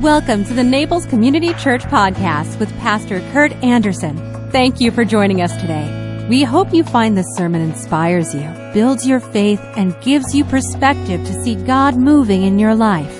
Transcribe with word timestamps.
Welcome 0.00 0.46
to 0.46 0.54
the 0.54 0.64
Naples 0.64 1.04
Community 1.04 1.52
Church 1.52 1.82
Podcast 1.82 2.58
with 2.58 2.74
Pastor 2.78 3.20
Kurt 3.32 3.52
Anderson. 3.62 4.16
Thank 4.50 4.80
you 4.80 4.90
for 4.90 5.04
joining 5.04 5.42
us 5.42 5.54
today. 5.60 6.26
We 6.26 6.42
hope 6.42 6.72
you 6.72 6.84
find 6.84 7.18
this 7.18 7.26
sermon 7.36 7.60
inspires 7.60 8.34
you, 8.34 8.48
builds 8.72 9.06
your 9.06 9.20
faith, 9.20 9.60
and 9.76 9.94
gives 10.00 10.34
you 10.34 10.46
perspective 10.46 11.22
to 11.26 11.42
see 11.42 11.54
God 11.54 11.98
moving 11.98 12.44
in 12.44 12.58
your 12.58 12.74
life. 12.74 13.14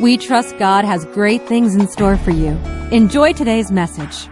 We 0.00 0.16
trust 0.16 0.58
God 0.58 0.84
has 0.84 1.04
great 1.04 1.46
things 1.46 1.76
in 1.76 1.86
store 1.86 2.16
for 2.16 2.32
you. 2.32 2.58
Enjoy 2.90 3.32
today's 3.32 3.70
message. 3.70 4.28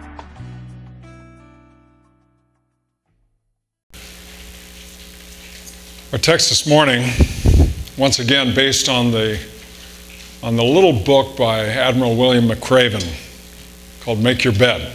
Our 6.11 6.19
text 6.19 6.49
this 6.49 6.67
morning, 6.67 7.09
once 7.97 8.19
again 8.19 8.53
based 8.53 8.89
on 8.89 9.11
the, 9.11 9.39
on 10.43 10.57
the 10.57 10.63
little 10.63 10.91
book 10.91 11.37
by 11.37 11.61
Admiral 11.65 12.17
William 12.17 12.49
McRaven 12.49 13.01
called 14.01 14.19
Make 14.19 14.43
Your 14.43 14.51
Bed, 14.51 14.91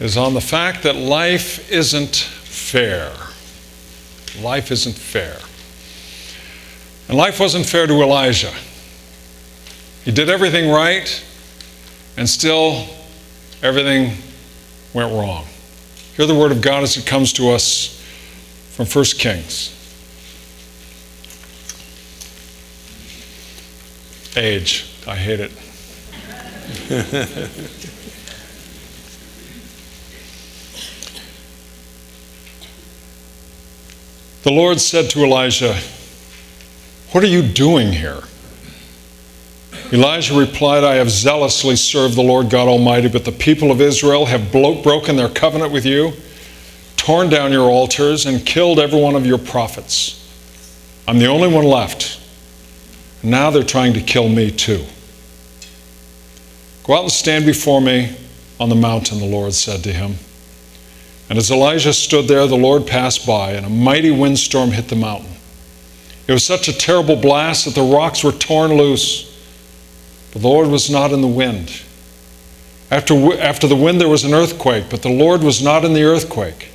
is 0.00 0.16
on 0.16 0.34
the 0.34 0.40
fact 0.40 0.82
that 0.82 0.96
life 0.96 1.70
isn't 1.70 2.16
fair. 2.16 3.12
Life 4.42 4.72
isn't 4.72 4.94
fair. 4.96 5.38
And 7.08 7.16
life 7.16 7.38
wasn't 7.38 7.64
fair 7.64 7.86
to 7.86 8.02
Elijah. 8.02 8.52
He 10.04 10.10
did 10.10 10.28
everything 10.28 10.68
right, 10.68 11.24
and 12.16 12.28
still 12.28 12.88
everything 13.62 14.16
went 14.94 15.12
wrong. 15.12 15.46
Hear 16.16 16.26
the 16.26 16.34
word 16.34 16.50
of 16.50 16.60
God 16.60 16.82
as 16.82 16.96
it 16.96 17.06
comes 17.06 17.32
to 17.34 17.50
us 17.50 18.02
from 18.72 18.86
1 18.86 19.04
Kings. 19.16 19.75
Age. 24.36 24.84
I 25.06 25.16
hate 25.16 25.40
it. 25.40 25.50
the 34.42 34.50
Lord 34.50 34.78
said 34.78 35.08
to 35.10 35.24
Elijah, 35.24 35.74
What 37.12 37.24
are 37.24 37.28
you 37.28 37.42
doing 37.42 37.92
here? 37.92 38.24
Elijah 39.90 40.38
replied, 40.38 40.84
I 40.84 40.96
have 40.96 41.08
zealously 41.08 41.76
served 41.76 42.16
the 42.16 42.22
Lord 42.22 42.50
God 42.50 42.68
Almighty, 42.68 43.08
but 43.08 43.24
the 43.24 43.32
people 43.32 43.70
of 43.70 43.80
Israel 43.80 44.26
have 44.26 44.52
blo- 44.52 44.82
broken 44.82 45.16
their 45.16 45.30
covenant 45.30 45.72
with 45.72 45.86
you, 45.86 46.12
torn 46.96 47.30
down 47.30 47.52
your 47.52 47.70
altars, 47.70 48.26
and 48.26 48.44
killed 48.44 48.80
every 48.80 49.00
one 49.00 49.14
of 49.14 49.24
your 49.24 49.38
prophets. 49.38 50.22
I'm 51.08 51.18
the 51.18 51.26
only 51.26 51.48
one 51.48 51.64
left. 51.64 52.20
Now 53.26 53.50
they're 53.50 53.64
trying 53.64 53.94
to 53.94 54.00
kill 54.00 54.28
me 54.28 54.52
too. 54.52 54.84
Go 56.84 56.94
out 56.94 57.02
and 57.02 57.12
stand 57.12 57.44
before 57.44 57.80
me 57.80 58.16
on 58.60 58.68
the 58.68 58.76
mountain, 58.76 59.18
the 59.18 59.26
Lord 59.26 59.52
said 59.52 59.82
to 59.82 59.92
him. 59.92 60.14
And 61.28 61.36
as 61.36 61.50
Elijah 61.50 61.92
stood 61.92 62.28
there, 62.28 62.46
the 62.46 62.56
Lord 62.56 62.86
passed 62.86 63.26
by, 63.26 63.52
and 63.52 63.66
a 63.66 63.68
mighty 63.68 64.12
windstorm 64.12 64.70
hit 64.70 64.86
the 64.86 64.94
mountain. 64.94 65.32
It 66.28 66.32
was 66.32 66.44
such 66.44 66.68
a 66.68 66.72
terrible 66.72 67.16
blast 67.16 67.64
that 67.64 67.74
the 67.74 67.82
rocks 67.82 68.22
were 68.22 68.30
torn 68.30 68.74
loose. 68.74 69.24
But 70.32 70.42
the 70.42 70.48
Lord 70.48 70.68
was 70.68 70.88
not 70.88 71.10
in 71.10 71.20
the 71.20 71.26
wind. 71.26 71.82
After, 72.92 73.40
after 73.40 73.66
the 73.66 73.74
wind, 73.74 74.00
there 74.00 74.08
was 74.08 74.22
an 74.22 74.34
earthquake, 74.34 74.84
but 74.88 75.02
the 75.02 75.08
Lord 75.08 75.42
was 75.42 75.60
not 75.60 75.84
in 75.84 75.94
the 75.94 76.04
earthquake. 76.04 76.70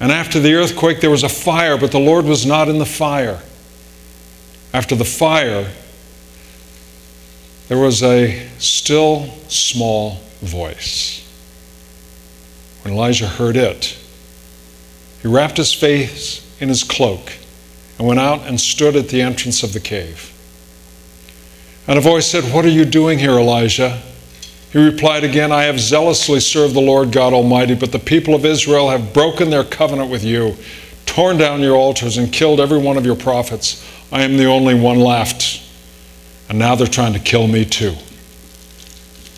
And 0.00 0.10
after 0.10 0.40
the 0.40 0.54
earthquake, 0.54 1.00
there 1.00 1.10
was 1.10 1.22
a 1.22 1.28
fire, 1.28 1.78
but 1.78 1.92
the 1.92 2.00
Lord 2.00 2.24
was 2.24 2.44
not 2.44 2.68
in 2.68 2.78
the 2.78 2.86
fire. 2.86 3.40
After 4.72 4.94
the 4.94 5.04
fire, 5.04 5.70
there 7.68 7.78
was 7.78 8.02
a 8.02 8.48
still 8.58 9.28
small 9.48 10.20
voice. 10.40 11.24
When 12.82 12.94
Elijah 12.94 13.26
heard 13.28 13.56
it, 13.56 13.98
he 15.22 15.28
wrapped 15.28 15.56
his 15.56 15.72
face 15.72 16.46
in 16.60 16.68
his 16.68 16.84
cloak 16.84 17.32
and 17.98 18.06
went 18.06 18.20
out 18.20 18.46
and 18.46 18.60
stood 18.60 18.96
at 18.96 19.08
the 19.08 19.20
entrance 19.20 19.62
of 19.62 19.72
the 19.72 19.80
cave. 19.80 20.32
And 21.86 21.98
a 21.98 22.02
voice 22.02 22.26
said, 22.26 22.44
What 22.52 22.64
are 22.64 22.70
you 22.70 22.84
doing 22.84 23.18
here, 23.18 23.32
Elijah? 23.38 24.02
He 24.72 24.78
replied 24.78 25.24
again, 25.24 25.50
I 25.50 25.64
have 25.64 25.80
zealously 25.80 26.40
served 26.40 26.74
the 26.74 26.80
Lord 26.80 27.10
God 27.10 27.32
Almighty, 27.32 27.74
but 27.74 27.90
the 27.90 27.98
people 27.98 28.34
of 28.34 28.44
Israel 28.44 28.90
have 28.90 29.14
broken 29.14 29.48
their 29.48 29.64
covenant 29.64 30.10
with 30.10 30.22
you, 30.22 30.56
torn 31.18 31.36
down 31.36 31.60
your 31.60 31.74
altars, 31.74 32.16
and 32.16 32.32
killed 32.32 32.60
every 32.60 32.78
one 32.78 32.96
of 32.96 33.04
your 33.04 33.16
prophets. 33.16 33.84
I 34.12 34.22
am 34.22 34.36
the 34.36 34.44
only 34.44 34.78
one 34.78 35.00
left. 35.00 35.60
And 36.48 36.60
now 36.60 36.76
they're 36.76 36.86
trying 36.86 37.12
to 37.12 37.18
kill 37.18 37.48
me 37.48 37.64
too. 37.64 37.94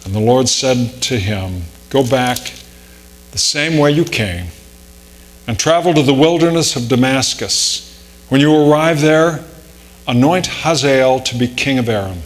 And 0.05 0.15
the 0.15 0.21
Lord 0.21 0.47
said 0.47 1.01
to 1.05 1.19
him, 1.19 1.63
Go 1.89 2.07
back 2.07 2.37
the 3.31 3.39
same 3.39 3.79
way 3.79 3.93
you 3.93 4.05
came 4.05 4.49
and 5.47 5.59
travel 5.59 5.95
to 5.95 6.03
the 6.03 6.13
wilderness 6.13 6.77
of 6.77 6.87
Damascus. 6.87 7.87
When 8.29 8.43
you 8.43 8.55
arrive 8.55 9.01
there, 9.01 9.43
anoint 10.07 10.49
Hazael 10.49 11.21
to 11.21 11.39
be 11.39 11.49
king 11.49 11.79
of 11.79 11.89
Aram. 11.89 12.19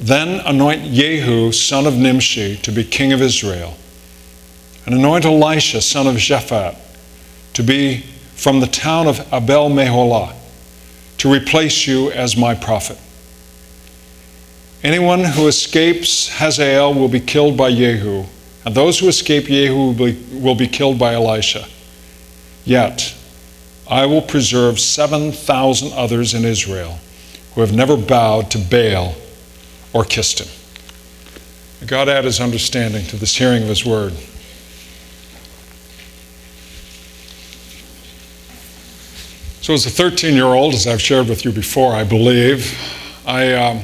Then 0.00 0.40
anoint 0.46 0.84
Jehu, 0.84 1.52
son 1.52 1.86
of 1.86 1.98
Nimshi, 1.98 2.56
to 2.62 2.72
be 2.72 2.82
king 2.82 3.12
of 3.12 3.20
Israel. 3.20 3.76
And 4.86 4.94
anoint 4.94 5.26
Elisha, 5.26 5.82
son 5.82 6.06
of 6.06 6.14
Shaphat, 6.14 6.85
to 7.56 7.62
be 7.62 8.00
from 8.34 8.60
the 8.60 8.66
town 8.66 9.06
of 9.06 9.18
Abel 9.32 9.70
Meholah, 9.70 10.34
to 11.16 11.32
replace 11.32 11.86
you 11.86 12.10
as 12.10 12.36
my 12.36 12.54
prophet. 12.54 12.98
Anyone 14.82 15.24
who 15.24 15.48
escapes 15.48 16.28
Hazael 16.28 16.92
will 16.92 17.08
be 17.08 17.18
killed 17.18 17.56
by 17.56 17.72
Jehu, 17.72 18.24
and 18.66 18.74
those 18.74 18.98
who 18.98 19.08
escape 19.08 19.46
Jehu 19.46 19.74
will 19.74 19.94
be, 19.94 20.38
will 20.38 20.54
be 20.54 20.68
killed 20.68 20.98
by 20.98 21.14
Elisha. 21.14 21.66
Yet 22.66 23.14
I 23.88 24.04
will 24.04 24.20
preserve 24.20 24.78
7,000 24.78 25.94
others 25.94 26.34
in 26.34 26.44
Israel 26.44 26.98
who 27.54 27.62
have 27.62 27.72
never 27.72 27.96
bowed 27.96 28.50
to 28.50 28.58
Baal 28.58 29.14
or 29.94 30.04
kissed 30.04 30.40
him. 30.40 31.86
God 31.86 32.10
add 32.10 32.24
his 32.24 32.38
understanding 32.38 33.06
to 33.06 33.16
this 33.16 33.34
hearing 33.34 33.62
of 33.62 33.70
his 33.70 33.86
word. 33.86 34.12
So, 39.66 39.74
as 39.74 39.84
a 39.84 39.90
13 39.90 40.36
year 40.36 40.44
old, 40.44 40.74
as 40.74 40.86
I've 40.86 41.02
shared 41.02 41.28
with 41.28 41.44
you 41.44 41.50
before, 41.50 41.92
I 41.92 42.04
believe, 42.04 42.72
I 43.26 43.52
um, 43.54 43.80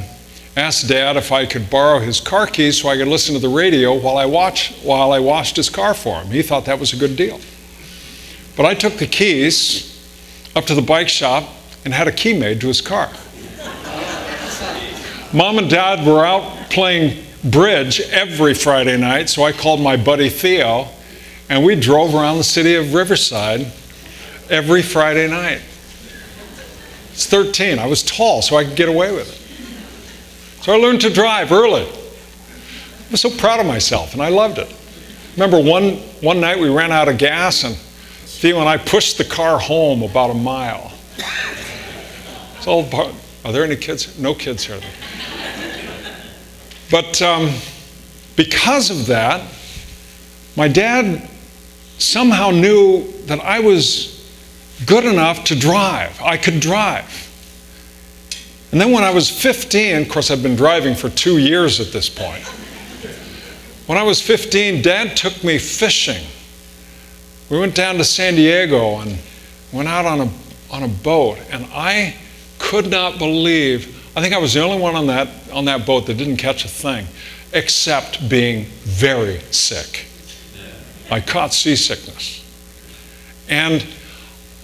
asked 0.57 0.87
Dad 0.87 1.17
if 1.17 1.33
I 1.33 1.45
could 1.45 1.69
borrow 1.71 1.99
his 1.99 2.21
car 2.21 2.47
keys 2.47 2.81
so 2.81 2.89
I 2.89 2.97
could 2.97 3.09
listen 3.09 3.35
to 3.35 3.41
the 3.41 3.49
radio 3.49 3.93
while 3.99 4.17
I, 4.17 4.25
watch, 4.25 4.73
while 4.85 5.11
I 5.11 5.19
washed 5.19 5.57
his 5.57 5.69
car 5.69 5.93
for 5.93 6.21
him. 6.21 6.29
He 6.29 6.41
thought 6.41 6.67
that 6.67 6.79
was 6.79 6.93
a 6.93 6.97
good 6.97 7.17
deal. 7.17 7.41
But 8.57 8.65
I 8.65 8.75
took 8.75 8.93
the 8.93 9.09
keys 9.09 10.09
up 10.55 10.67
to 10.67 10.77
the 10.77 10.83
bike 10.83 11.09
shop 11.09 11.49
and 11.85 11.93
had 11.93 12.07
a 12.07 12.13
key 12.13 12.33
made 12.33 12.61
to 12.61 12.69
his 12.69 12.81
car. 12.81 13.11
Mom 15.33 15.59
and 15.59 15.69
Dad 15.69 16.07
were 16.07 16.25
out 16.25 16.71
playing 16.71 17.25
bridge 17.43 18.03
every 18.13 18.55
Friday 18.55 18.97
night, 18.97 19.29
so 19.29 19.43
I 19.43 19.51
called 19.51 19.81
my 19.81 19.97
buddy 19.97 20.29
Theo, 20.29 20.87
and 21.49 21.65
we 21.65 21.75
drove 21.75 22.15
around 22.15 22.39
the 22.39 22.45
city 22.45 22.77
of 22.77 22.95
Riverside 22.95 23.63
every 24.49 24.83
Friday 24.83 25.29
night. 25.29 25.61
It's 27.13 27.27
13. 27.27 27.79
I 27.79 27.87
was 27.87 28.03
tall, 28.03 28.43
so 28.43 28.57
I 28.57 28.65
could 28.65 28.77
get 28.77 28.89
away 28.89 29.13
with 29.13 29.29
it. 29.29 30.63
So 30.65 30.73
I 30.73 30.77
learned 30.77 31.01
to 31.03 31.11
drive 31.11 31.53
early. 31.53 31.83
I 31.83 33.11
was 33.11 33.21
so 33.21 33.31
proud 33.31 33.61
of 33.61 33.67
myself, 33.67 34.15
and 34.15 34.23
I 34.23 34.29
loved 34.29 34.59
it. 34.59 34.75
Remember 35.35 35.61
one, 35.61 35.97
one 36.21 36.41
night 36.41 36.59
we 36.59 36.69
ran 36.69 36.93
out 36.93 37.09
of 37.09 37.19
gas, 37.19 37.65
and 37.65 37.75
Theo 37.75 38.61
and 38.61 38.69
I 38.69 38.77
pushed 38.77 39.19
the 39.19 39.25
car 39.25 39.59
home 39.59 40.03
about 40.03 40.31
a 40.31 40.35
mile. 40.35 40.93
It's 42.57 42.67
all 42.67 42.85
part, 42.89 43.13
are 43.45 43.53
there 43.53 43.65
any 43.65 43.77
kids? 43.77 44.19
No 44.19 44.35
kids 44.35 44.65
here. 44.65 44.81
But 46.91 47.21
um, 47.23 47.51
because 48.37 48.91
of 48.91 49.07
that, 49.07 49.47
my 50.57 50.69
dad 50.69 51.29
somehow 51.99 52.51
knew 52.51 53.11
that 53.27 53.41
I 53.41 53.61
was 53.61 54.22
good 54.87 55.05
enough 55.05 55.45
to 55.45 55.59
drive. 55.59 56.21
I 56.23 56.37
could 56.37 56.61
drive. 56.61 57.29
And 58.73 58.81
then 58.81 58.91
when 58.91 59.05
I 59.05 59.11
was 59.11 59.29
15, 59.29 60.03
of 60.03 60.09
course, 60.09 60.31
I've 60.31 60.43
been 60.43 60.57
driving 60.57 60.95
for 60.95 61.11
two 61.11 61.39
years 61.39 61.79
at 61.81 61.89
this 61.89 62.09
point. 62.09 62.45
When 63.87 63.99
I 63.99 64.03
was 64.03 64.23
15, 64.23 64.81
Dad 64.81 65.17
took 65.17 65.45
me 65.45 65.59
fishing. 65.59 66.25
We 67.51 67.59
went 67.59 67.75
down 67.75 67.97
to 67.97 68.05
San 68.05 68.35
Diego 68.35 69.01
and 69.01 69.19
went 69.73 69.89
out 69.89 70.07
on 70.07 70.21
a, 70.21 70.31
on 70.71 70.85
a 70.85 70.89
boat, 70.89 71.39
and 71.51 71.67
I 71.73 72.17
could 72.59 72.91
not 72.91 73.19
believe, 73.19 74.17
I 74.17 74.23
think 74.23 74.33
I 74.35 74.39
was 74.39 74.55
the 74.55 74.63
only 74.63 74.79
one 74.81 74.95
on 74.95 75.07
that, 75.09 75.29
on 75.53 75.67
that 75.67 75.85
boat 75.85 76.07
that 76.07 76.15
didn't 76.15 76.39
catch 76.39 76.65
a 76.65 76.69
thing, 76.69 77.07
except 77.53 78.27
being 78.29 78.65
very 78.85 79.41
sick. 79.51 80.07
I 81.11 81.21
caught 81.21 81.53
seasickness. 81.53 82.43
And 83.51 83.85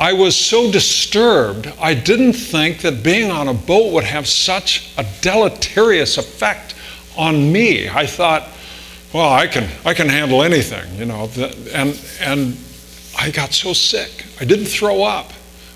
I 0.01 0.13
was 0.13 0.37
so 0.37 0.71
disturbed, 0.71 1.67
I 1.81 1.95
didn't 1.95 2.35
think 2.35 2.83
that 2.83 3.03
being 3.03 3.31
on 3.31 3.49
a 3.49 3.55
boat 3.55 3.93
would 3.93 4.05
have 4.05 4.29
such 4.29 4.93
a 4.97 5.05
deleterious 5.21 6.19
effect 6.19 6.75
on 7.17 7.53
me. 7.53 7.89
I 7.89 8.07
thought, 8.07 8.49
well, 9.13 9.33
I 9.33 9.49
can, 9.49 9.69
I 9.85 9.95
can 9.95 10.09
handle 10.09 10.43
anything, 10.43 10.95
you 10.97 11.07
know. 11.07 11.29
And, 11.73 12.01
and 12.21 12.57
I 13.19 13.31
got 13.33 13.53
so 13.53 13.73
sick. 13.73 14.25
I 14.41 14.45
didn't 14.45 14.67
throw 14.67 15.03
up, 15.03 15.33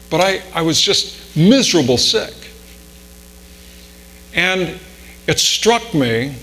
but 0.08 0.20
I, 0.20 0.42
I 0.54 0.62
was 0.62 0.80
just 0.80 1.36
miserable 1.36 1.98
sick. 1.98 2.34
And 4.34 4.78
it 5.26 5.40
struck 5.40 5.94
me 5.94 6.34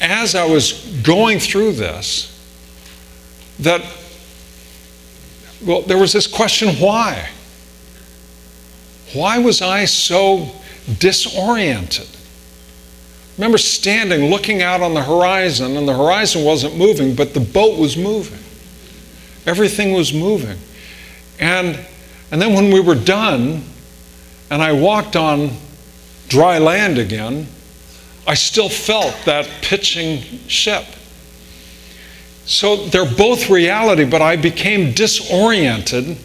as 0.00 0.34
I 0.34 0.46
was 0.46 0.84
going 1.02 1.40
through 1.40 1.72
this 1.72 2.30
that, 3.60 3.82
well, 5.64 5.82
there 5.82 5.98
was 5.98 6.12
this 6.12 6.26
question 6.26 6.74
why? 6.76 7.30
Why 9.12 9.38
was 9.38 9.62
I 9.62 9.84
so 9.84 10.50
disoriented? 10.98 12.08
remember 13.36 13.58
standing 13.58 14.30
looking 14.30 14.62
out 14.62 14.80
on 14.80 14.94
the 14.94 15.02
horizon, 15.02 15.76
and 15.76 15.88
the 15.88 15.96
horizon 15.96 16.44
wasn't 16.44 16.76
moving, 16.76 17.14
but 17.14 17.34
the 17.34 17.40
boat 17.40 17.78
was 17.78 17.96
moving. 17.96 18.38
Everything 19.46 19.92
was 19.92 20.12
moving. 20.12 20.58
And, 21.38 21.78
and 22.30 22.40
then 22.40 22.54
when 22.54 22.70
we 22.70 22.80
were 22.80 22.94
done, 22.94 23.64
and 24.50 24.62
I 24.62 24.72
walked 24.72 25.16
on 25.16 25.50
dry 26.28 26.58
land 26.58 26.98
again, 26.98 27.48
I 28.26 28.34
still 28.34 28.68
felt 28.68 29.14
that 29.24 29.48
pitching 29.62 30.20
ship. 30.46 30.84
So 32.46 32.76
they're 32.86 33.10
both 33.10 33.48
reality, 33.48 34.04
but 34.04 34.20
I 34.20 34.36
became 34.36 34.92
disoriented 34.92 36.18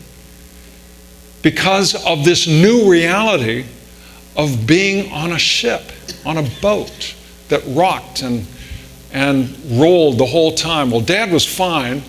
because 1.42 1.95
of 2.06 2.25
this 2.25 2.48
new 2.48 2.89
reality 2.92 3.66
of 4.36 4.68
being 4.68 5.12
on 5.12 5.31
a 5.31 5.39
ship, 5.39 5.81
on 6.25 6.38
a 6.38 6.50
boat 6.62 7.16
that 7.48 7.62
rocked 7.68 8.21
and, 8.21 8.45
and 9.12 9.57
rolled 9.80 10.18
the 10.18 10.25
whole 10.25 10.54
time. 10.54 10.92
Well, 10.92 11.01
Dad 11.01 11.31
was 11.31 11.45
fine, 11.45 12.04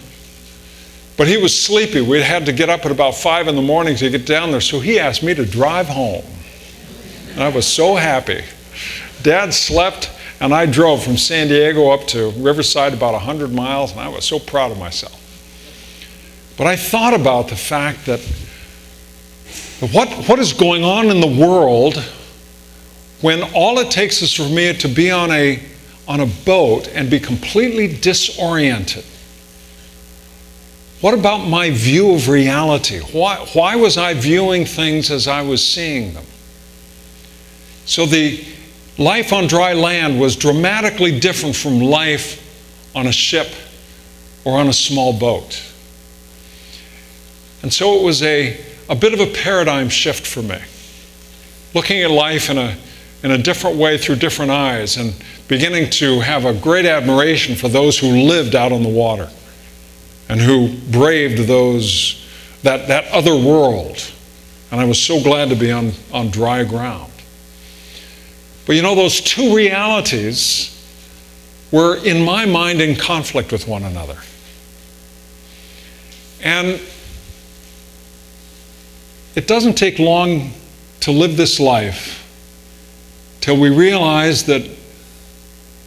but 1.17 1.29
he 1.29 1.37
was 1.37 1.59
sleepy. 1.59 2.01
We 2.01 2.21
had 2.21 2.47
to 2.47 2.53
get 2.53 2.69
up 2.69 2.85
at 2.85 2.93
about 2.93 3.15
five 3.15 3.47
in 3.47 3.55
the 3.55 3.63
morning 3.63 3.97
to 3.97 4.11
get 4.11 4.27
down 4.27 4.51
there, 4.51 4.61
so 4.61 4.81
he 4.81 4.99
asked 4.99 5.23
me 5.23 5.35
to 5.35 5.47
drive 5.47 5.87
home. 5.87 6.25
And 7.33 7.43
I 7.43 7.49
was 7.49 7.67
so 7.67 7.95
happy. 7.95 8.43
Dad 9.23 9.55
slept, 9.55 10.11
and 10.41 10.55
I 10.55 10.65
drove 10.65 11.05
from 11.05 11.19
San 11.19 11.49
Diego 11.49 11.91
up 11.91 12.07
to 12.09 12.31
Riverside 12.31 12.95
about 12.95 13.13
100 13.13 13.53
miles, 13.53 13.93
and 13.93 14.01
I 14.01 14.09
was 14.09 14.25
so 14.25 14.39
proud 14.39 14.73
of 14.73 14.79
myself. 14.79 15.19
But 16.57 16.67
I 16.67 16.77
thought 16.77 17.15
about 17.15 17.49
the 17.49 17.57
fact 17.57 18.07
that 18.07 18.21
what, 19.93 20.09
what 20.29 20.39
is 20.39 20.53
going 20.53 20.83
on 20.83 21.09
in 21.09 21.21
the 21.21 21.47
world 21.47 21.97
when 23.21 23.43
all 23.55 23.79
it 23.79 23.91
takes 23.91 24.23
is 24.23 24.33
for 24.33 24.49
me 24.49 24.73
to 24.75 24.89
be 24.89 25.11
on 25.11 25.31
a, 25.31 25.63
on 26.09 26.21
a 26.21 26.27
boat 26.27 26.89
and 26.89 27.11
be 27.11 27.21
completely 27.21 27.87
disoriented? 27.87 29.05
What 31.01 31.15
about 31.15 31.47
my 31.47 31.71
view 31.71 32.15
of 32.15 32.29
reality? 32.29 33.01
Why, 33.13 33.37
why 33.55 33.77
was 33.77 33.97
I 33.97 34.15
viewing 34.15 34.67
things 34.67 35.11
as 35.11 35.29
I 35.29 35.43
was 35.43 35.67
seeing 35.67 36.13
them? 36.13 36.27
So 37.87 38.05
the 38.05 38.45
life 39.01 39.33
on 39.33 39.47
dry 39.47 39.73
land 39.73 40.21
was 40.21 40.37
dramatically 40.37 41.19
different 41.19 41.57
from 41.57 41.81
life 41.81 42.47
on 42.95 43.07
a 43.07 43.13
ship 43.13 43.49
or 44.45 44.59
on 44.59 44.69
a 44.69 44.73
small 44.73 45.19
boat. 45.19 45.63
And 47.63 47.73
so 47.73 47.99
it 47.99 48.05
was 48.05 48.23
a, 48.23 48.61
a 48.91 48.95
bit 48.95 49.15
of 49.15 49.21
a 49.21 49.33
paradigm 49.33 49.89
shift 49.89 50.27
for 50.27 50.43
me. 50.43 50.59
Looking 51.75 52.03
at 52.03 52.11
life 52.11 52.51
in 52.51 52.59
a, 52.59 52.77
in 53.23 53.31
a 53.31 53.39
different 53.39 53.79
way 53.79 53.97
through 53.97 54.17
different 54.17 54.51
eyes 54.51 54.99
and 54.99 55.15
beginning 55.49 55.89
to 55.91 56.21
have 56.21 56.45
a 56.45 56.53
great 56.53 56.85
admiration 56.85 57.55
for 57.55 57.69
those 57.69 57.99
who 57.99 58.09
lived 58.09 58.55
out 58.55 58.71
on 58.71 58.83
the 58.83 58.89
water 58.89 59.31
and 60.29 60.41
who 60.41 60.77
braved 60.91 61.49
those, 61.49 62.27
that, 62.65 62.89
that 62.89 63.07
other 63.13 63.35
world. 63.35 64.13
And 64.71 64.79
I 64.79 64.85
was 64.85 65.01
so 65.01 65.23
glad 65.23 65.49
to 65.49 65.57
be 65.57 65.73
on, 65.73 65.93
on 66.13 66.31
dry 66.31 66.65
ground. 66.65 67.10
But 68.67 68.77
you 68.77 68.83
know, 68.83 68.95
those 68.95 69.21
two 69.21 69.55
realities 69.55 70.77
were, 71.71 71.97
in 71.97 72.25
my 72.25 72.47
mind, 72.47 72.81
in 72.81 72.97
conflict 72.97 73.53
with 73.53 73.67
one 73.67 73.85
another. 73.85 74.19
And 76.43 76.81
it 79.35 79.47
doesn't 79.47 79.75
take 79.75 79.99
long 79.99 80.53
to 81.01 81.13
live 81.13 81.37
this 81.37 81.61
life 81.61 82.17
till 83.41 83.59
we 83.59 83.71
realize 83.71 84.45
that 84.45 84.69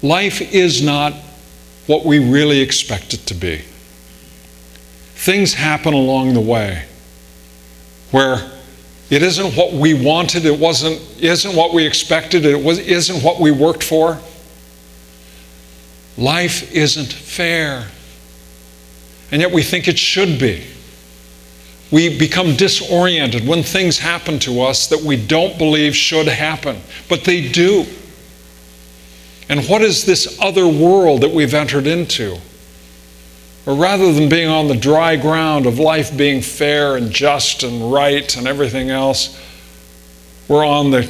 life 0.02 0.42
is 0.54 0.82
not 0.82 1.14
what 1.88 2.06
we 2.06 2.20
really 2.20 2.60
expect 2.60 3.14
it 3.14 3.26
to 3.28 3.34
be. 3.34 3.62
Things 5.16 5.54
happen 5.54 5.94
along 5.94 6.34
the 6.34 6.42
way 6.42 6.86
where 8.12 8.53
it 9.10 9.22
isn't 9.22 9.56
what 9.56 9.74
we 9.74 9.94
wanted, 9.94 10.46
it 10.46 10.58
wasn't, 10.58 11.00
isn't 11.22 11.56
what 11.56 11.74
we 11.74 11.86
expected, 11.86 12.46
it 12.46 12.64
was, 12.64 12.80
isn't 12.80 13.24
what 13.24 13.40
we 13.40 13.52
worked 13.52 13.84
for. 13.84 14.20
Life 16.18 16.72
isn't 16.74 17.12
fair. 17.12 17.88
And 19.32 19.42
yet 19.42 19.52
we 19.52 19.64
think 19.64 19.88
it 19.88 19.98
should 19.98 20.40
be. 20.40 20.66
We 21.92 22.18
become 22.18 22.56
disoriented 22.56 23.48
when 23.48 23.62
things 23.62 24.00
happen 24.00 24.40
to 24.40 24.62
us 24.62 24.88
that 24.88 25.02
we 25.02 25.16
don't 25.16 25.58
believe 25.58 25.96
should 25.96 26.28
happen, 26.28 26.82
but 27.08 27.24
they 27.24 27.48
do. 27.50 27.86
And 29.50 29.68
what 29.68 29.82
is 29.82 30.06
this 30.06 30.38
other 30.42 30.68
world 30.68 31.22
that 31.22 31.32
we've 31.32 31.54
entered 31.54 31.86
into? 31.86 32.38
Or 33.66 33.76
rather 33.76 34.12
than 34.12 34.28
being 34.28 34.50
on 34.50 34.68
the 34.68 34.76
dry 34.76 35.16
ground 35.16 35.66
of 35.66 35.80
life 35.80 36.16
being 36.16 36.42
fair 36.42 36.98
and 36.98 37.12
just 37.12 37.64
and 37.64 37.94
right 37.94 38.36
and 38.36 38.46
everything 38.46 38.90
else, 38.90 39.40
we're 40.50 40.66
on 40.66 40.92
the, 40.92 41.10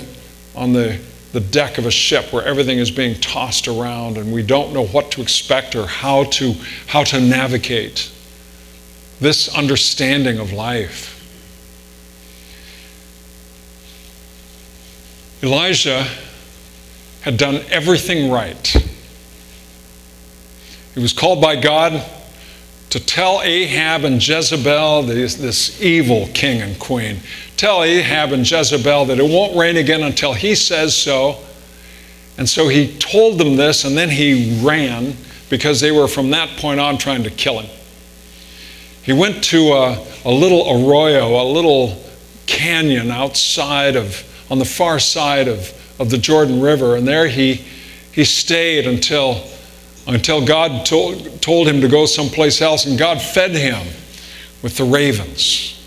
on 0.55 0.73
the, 0.73 0.99
the 1.31 1.39
deck 1.39 1.79
of 1.79 1.87
a 1.87 1.91
ship 1.91 2.31
where 2.31 2.45
everything 2.45 2.77
is 2.77 2.91
being 2.91 3.19
tossed 3.19 3.67
around 3.67 4.17
and 4.17 4.31
we 4.31 4.43
don't 4.43 4.71
know 4.71 4.85
what 4.85 5.11
to 5.13 5.21
expect 5.21 5.75
or 5.75 5.87
how 5.87 6.25
to, 6.25 6.53
how 6.85 7.03
to 7.03 7.19
navigate 7.19 8.11
this 9.19 9.55
understanding 9.55 10.37
of 10.37 10.53
life. 10.53 11.09
Elijah 15.41 16.07
had 17.21 17.37
done 17.37 17.61
everything 17.69 18.31
right. 18.31 18.67
He 20.93 20.99
was 20.99 21.13
called 21.13 21.41
by 21.41 21.55
God 21.55 22.05
to 22.93 22.99
tell 22.99 23.41
Ahab 23.41 24.03
and 24.03 24.21
Jezebel, 24.21 25.01
this, 25.01 25.33
this, 25.33 25.81
evil 25.81 26.29
king 26.35 26.61
and 26.61 26.77
queen, 26.77 27.17
tell 27.57 27.83
Ahab 27.83 28.33
and 28.33 28.47
Jezebel 28.47 29.05
that 29.05 29.17
it 29.17 29.27
won't 29.27 29.57
rain 29.57 29.77
again 29.77 30.03
until 30.03 30.31
he 30.31 30.53
says 30.53 30.95
so. 30.95 31.39
And 32.37 32.47
so 32.47 32.67
he 32.67 32.95
told 32.99 33.39
them 33.39 33.55
this, 33.55 33.83
and 33.83 33.97
then 33.97 34.11
he 34.11 34.63
ran 34.63 35.15
because 35.49 35.81
they 35.81 35.91
were 35.91 36.07
from 36.07 36.29
that 36.29 36.49
point 36.59 36.79
on 36.79 36.99
trying 36.99 37.23
to 37.23 37.31
kill 37.31 37.61
him. 37.61 37.69
He 39.01 39.11
went 39.11 39.43
to 39.45 39.73
a, 39.73 40.05
a 40.23 40.31
little 40.31 40.61
arroyo, 40.69 41.41
a 41.41 41.49
little 41.51 41.99
canyon 42.45 43.09
outside 43.09 43.95
of, 43.95 44.23
on 44.51 44.59
the 44.59 44.65
far 44.65 44.99
side 44.99 45.47
of, 45.47 45.73
of 45.99 46.11
the 46.11 46.19
Jordan 46.19 46.61
River, 46.61 46.95
and 46.95 47.07
there 47.07 47.27
he, 47.27 47.55
he 48.11 48.23
stayed 48.23 48.85
until 48.85 49.43
until 50.07 50.45
God 50.45 50.85
told, 50.85 51.41
told 51.41 51.67
him 51.67 51.81
to 51.81 51.87
go 51.87 52.05
someplace 52.05 52.61
else, 52.61 52.85
and 52.85 52.97
God 52.97 53.21
fed 53.21 53.51
him 53.51 53.85
with 54.61 54.77
the 54.77 54.83
ravens. 54.83 55.79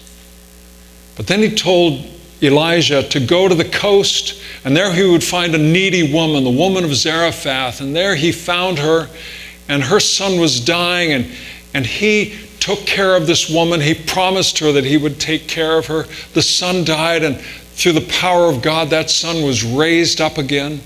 But 1.16 1.26
then 1.26 1.40
he 1.40 1.54
told 1.54 2.04
Elijah 2.42 3.02
to 3.02 3.20
go 3.20 3.49
to 3.49 3.54
the 3.54 3.64
coast, 3.64 4.42
and 4.64 4.76
there 4.76 4.92
he 4.92 5.04
would 5.04 5.25
find 5.25 5.54
a 5.54 5.58
needy 5.58 6.12
woman, 6.12 6.44
the 6.44 6.50
woman 6.50 6.85
of 6.85 6.94
Zarephath. 6.94 7.80
And 7.80 7.96
there 7.96 8.14
he 8.14 8.32
found 8.32 8.78
her, 8.78 9.08
and 9.68 9.82
her 9.82 10.00
son 10.00 10.38
was 10.38 10.64
dying, 10.64 11.12
and, 11.12 11.26
and 11.75 11.87
he 11.87 12.37
took 12.61 12.80
care 12.80 13.16
of 13.16 13.26
this 13.26 13.49
woman. 13.49 13.80
He 13.80 13.94
promised 13.94 14.58
her 14.58 14.73
that 14.73 14.85
he 14.85 14.96
would 14.96 15.20
take 15.20 15.49
care 15.49 15.78
of 15.78 15.87
her. 15.87 16.04
The 16.35 16.42
son 16.42 16.85
died, 16.85 17.23
and 17.23 17.38
through 17.38 17.92
the 17.92 18.08
power 18.12 18.46
of 18.46 18.62
God, 18.62 18.90
that 18.90 19.11
son 19.11 19.44
was 19.44 19.64
raised 19.64 20.20
up 20.20 20.38
again 20.38 20.80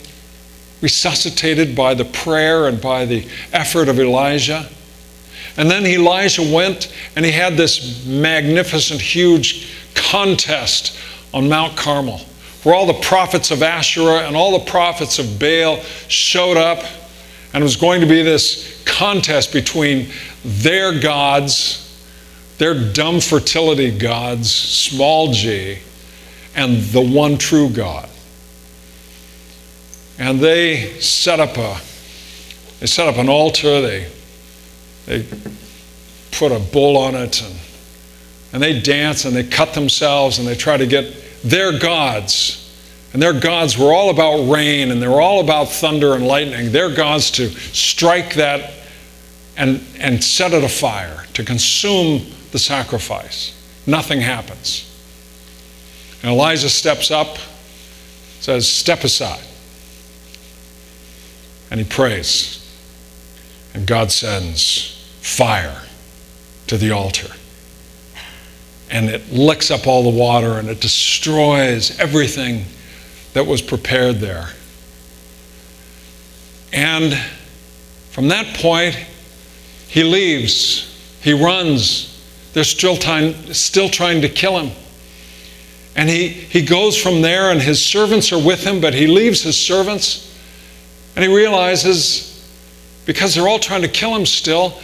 resuscitated 0.81 1.77
by 1.77 1.95
the 1.95 2.05
prayer 2.05 2.67
and 2.67 2.81
by 2.81 3.05
the 3.05 3.27
effort 3.53 3.89
of 3.89 3.99
Elijah. 3.99 4.69
And 5.57 5.71
then 5.71 5.87
Elijah 5.87 6.43
went 6.43 6.95
and 7.17 7.25
he 7.25 7.33
had 7.33 7.57
this 7.57 8.07
magnificent, 8.07 9.01
huge 9.01 9.73
contest 9.95 10.99
on 11.35 11.49
Mount 11.49 11.77
Carmel 11.77 12.21
where 12.63 12.75
all 12.75 12.87
the 12.87 12.93
prophets 13.01 13.51
of 13.51 13.63
Asherah 13.63 14.27
and 14.27 14.37
all 14.37 14.59
the 14.59 14.71
prophets 14.71 15.19
of 15.19 15.39
Baal 15.39 15.79
showed 16.09 16.57
up. 16.57 16.85
And 17.53 17.63
it 17.63 17.65
was 17.65 17.77
going 17.77 18.01
to 18.01 18.07
be 18.07 18.23
this 18.23 18.83
contest 18.85 19.53
between 19.53 20.09
their 20.45 20.99
gods 20.99 21.87
They're 22.59 22.93
dumb 22.93 23.21
fertility 23.21 23.91
gods, 23.91 24.55
small 24.55 25.33
g, 25.33 25.79
and 26.55 26.83
the 26.83 27.01
one 27.01 27.39
true 27.39 27.71
God. 27.71 28.10
And 30.21 30.39
they 30.39 31.01
set 31.01 31.41
up 31.41 31.57
a 31.57 31.81
they 32.79 32.87
set 32.87 33.09
up 33.09 33.17
an 33.17 33.29
altar, 33.29 33.81
they 33.81 34.07
they 35.07 35.27
put 36.31 36.53
a 36.53 36.61
bull 36.61 36.97
on 36.97 37.15
it 37.15 37.43
and 37.43 37.57
and 38.53 38.63
they 38.63 38.81
dance 38.81 39.25
and 39.25 39.35
they 39.35 39.45
cut 39.45 39.73
themselves 39.73 40.39
and 40.39 40.47
they 40.47 40.55
try 40.55 40.77
to 40.77 40.87
get 40.87 41.15
their 41.43 41.79
gods. 41.79 42.57
And 43.13 43.23
their 43.23 43.33
gods 43.33 43.79
were 43.79 43.93
all 43.93 44.11
about 44.11 44.49
rain 44.49 44.91
and 44.91 45.01
they 45.01 45.09
were 45.09 45.21
all 45.21 45.41
about 45.41 45.69
thunder 45.69 46.15
and 46.15 46.27
lightning. 46.27 46.71
Their 46.71 46.95
gods 46.95 47.31
to 47.33 47.49
strike 47.49 48.35
that 48.35 48.73
and, 49.57 49.85
and 49.99 50.23
set 50.23 50.53
it 50.53 50.63
afire, 50.63 51.25
to 51.35 51.45
consume 51.45 52.27
the 52.53 52.59
sacrifice. 52.59 53.57
Nothing 53.87 54.21
happens. 54.21 54.87
And 56.23 56.33
Elijah 56.33 56.69
steps 56.69 57.11
up, 57.11 57.39
says, 58.41 58.69
Step 58.69 59.03
aside. 59.03 59.45
And 61.71 61.81
he 61.81 61.87
prays. 61.87 62.57
And 63.75 63.87
God 63.87 64.11
sends 64.11 64.97
fire 65.21 65.83
to 66.67 66.77
the 66.77 66.91
altar. 66.91 67.33
And 68.91 69.09
it 69.09 69.31
licks 69.31 69.71
up 69.71 69.87
all 69.87 70.03
the 70.03 70.19
water 70.19 70.59
and 70.59 70.69
it 70.69 70.81
destroys 70.81 71.99
everything 72.01 72.65
that 73.35 73.47
was 73.47 73.63
prepared 73.63 74.17
there. 74.17 74.49
And 76.73 77.15
from 78.11 78.29
that 78.29 78.57
point, 78.57 78.95
he 79.89 80.05
leaves, 80.05 81.19
he 81.23 81.33
runs. 81.33 82.07
They're 82.53 82.65
still 82.65 82.97
trying, 82.97 83.35
still 83.53 83.89
trying 83.89 84.23
to 84.23 84.29
kill 84.29 84.59
him. 84.59 84.73
And 85.97 86.09
he, 86.09 86.29
he 86.29 86.65
goes 86.65 86.97
from 86.97 87.21
there, 87.23 87.51
and 87.51 87.61
his 87.61 87.85
servants 87.85 88.33
are 88.33 88.39
with 88.43 88.65
him, 88.65 88.81
but 88.81 88.95
he 88.95 89.07
leaves 89.09 89.43
his 89.43 89.59
servants. 89.59 90.30
And 91.21 91.29
he 91.29 91.37
realizes, 91.37 92.51
because 93.05 93.35
they're 93.35 93.47
all 93.47 93.59
trying 93.59 93.83
to 93.83 93.89
kill 93.89 94.17
him 94.17 94.25
still, 94.25 94.81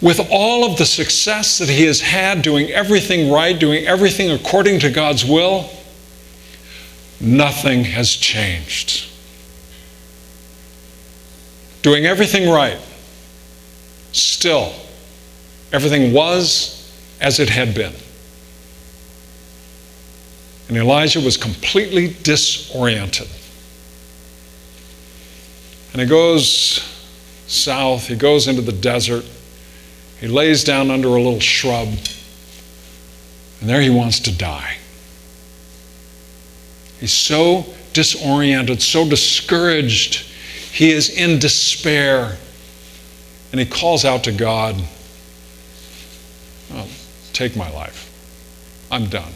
with 0.00 0.20
all 0.30 0.64
of 0.64 0.78
the 0.78 0.84
success 0.84 1.58
that 1.58 1.68
he 1.68 1.86
has 1.86 2.00
had 2.00 2.40
doing 2.40 2.70
everything 2.70 3.28
right, 3.28 3.58
doing 3.58 3.84
everything 3.84 4.30
according 4.30 4.78
to 4.78 4.92
God's 4.92 5.24
will, 5.24 5.68
nothing 7.20 7.82
has 7.82 8.12
changed. 8.12 9.10
Doing 11.82 12.06
everything 12.06 12.48
right, 12.48 12.78
still, 14.12 14.72
everything 15.72 16.12
was 16.12 16.96
as 17.20 17.40
it 17.40 17.48
had 17.48 17.74
been. 17.74 17.94
And 20.68 20.76
Elijah 20.76 21.18
was 21.18 21.36
completely 21.36 22.14
disoriented. 22.22 23.26
And 25.98 26.06
he 26.06 26.10
goes 26.10 26.80
south, 27.48 28.06
he 28.06 28.14
goes 28.14 28.46
into 28.46 28.62
the 28.62 28.70
desert. 28.70 29.24
He 30.20 30.28
lays 30.28 30.62
down 30.62 30.92
under 30.92 31.08
a 31.08 31.20
little 31.20 31.40
shrub, 31.40 31.88
and 33.60 33.68
there 33.68 33.80
he 33.80 33.90
wants 33.90 34.20
to 34.20 34.30
die. 34.30 34.76
He's 37.00 37.12
so 37.12 37.66
disoriented, 37.94 38.80
so 38.80 39.08
discouraged. 39.08 40.20
He 40.72 40.92
is 40.92 41.10
in 41.10 41.40
despair. 41.40 42.38
And 43.50 43.58
he 43.58 43.66
calls 43.66 44.04
out 44.04 44.22
to 44.22 44.30
God, 44.30 44.80
oh, 46.74 46.88
Take 47.32 47.56
my 47.56 47.72
life. 47.72 48.08
I'm 48.88 49.06
done. 49.06 49.32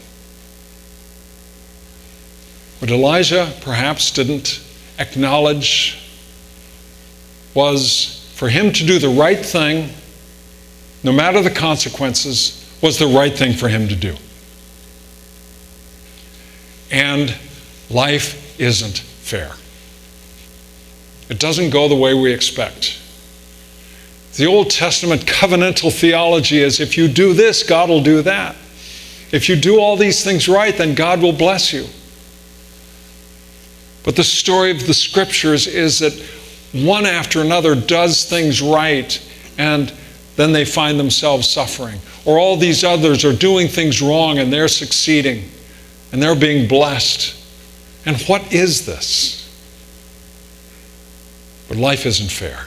But 2.79 2.89
Elijah 2.89 3.53
perhaps 3.59 4.11
didn't 4.11 4.63
acknowledge 4.97 5.99
was 7.53 8.31
for 8.35 8.49
him 8.49 8.71
to 8.73 8.85
do 8.85 8.99
the 8.99 9.09
right 9.09 9.45
thing 9.45 9.89
no 11.03 11.11
matter 11.11 11.41
the 11.41 11.51
consequences, 11.51 12.59
was 12.81 12.97
the 12.97 13.07
right 13.07 13.33
thing 13.33 13.53
for 13.53 13.67
him 13.67 13.87
to 13.89 13.95
do. 13.95 14.15
And 16.91 17.35
life 17.89 18.59
isn't 18.59 18.99
fair. 18.99 19.51
It 21.29 21.39
doesn't 21.39 21.71
go 21.71 21.87
the 21.87 21.95
way 21.95 22.13
we 22.13 22.33
expect. 22.33 22.99
The 24.35 24.45
Old 24.45 24.69
Testament 24.69 25.25
covenantal 25.25 25.93
theology 25.93 26.59
is 26.59 26.79
if 26.79 26.97
you 26.97 27.07
do 27.07 27.33
this, 27.33 27.63
God 27.63 27.89
will 27.89 28.01
do 28.01 28.21
that. 28.21 28.55
If 29.31 29.49
you 29.49 29.55
do 29.55 29.79
all 29.79 29.97
these 29.97 30.23
things 30.23 30.47
right, 30.47 30.75
then 30.75 30.95
God 30.95 31.21
will 31.21 31.33
bless 31.33 31.73
you. 31.73 31.87
But 34.03 34.15
the 34.15 34.23
story 34.23 34.71
of 34.71 34.85
the 34.85 34.93
scriptures 34.93 35.67
is 35.67 35.99
that 35.99 36.13
one 36.73 37.05
after 37.05 37.41
another 37.41 37.75
does 37.75 38.25
things 38.25 38.61
right 38.61 39.21
and 39.57 39.93
then 40.35 40.51
they 40.51 40.65
find 40.65 40.99
themselves 40.99 41.47
suffering. 41.47 41.99
Or 42.25 42.39
all 42.39 42.57
these 42.57 42.83
others 42.83 43.23
are 43.23 43.33
doing 43.33 43.67
things 43.67 44.01
wrong 44.01 44.39
and 44.39 44.51
they're 44.51 44.67
succeeding 44.67 45.49
and 46.11 46.21
they're 46.21 46.35
being 46.35 46.67
blessed. 46.67 47.35
And 48.05 48.19
what 48.23 48.51
is 48.51 48.85
this? 48.85 49.39
But 51.67 51.77
life 51.77 52.05
isn't 52.05 52.31
fair. 52.31 52.65